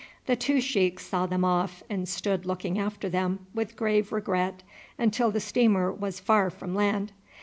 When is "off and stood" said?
1.45-2.47